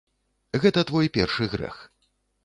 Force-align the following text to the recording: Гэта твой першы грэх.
Гэта 0.63 0.81
твой 0.91 1.09
першы 1.17 1.47
грэх. 1.53 1.77